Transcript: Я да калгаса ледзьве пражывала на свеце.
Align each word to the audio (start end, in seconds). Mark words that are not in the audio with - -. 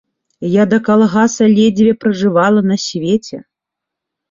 Я 0.51 0.63
да 0.71 0.79
калгаса 0.87 1.45
ледзьве 1.57 1.93
пражывала 2.01 2.61
на 2.73 2.77
свеце. 2.87 3.37